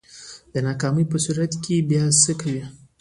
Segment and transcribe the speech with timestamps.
[0.53, 2.61] د ناکامۍ په صورت کی بیا څه کوئ؟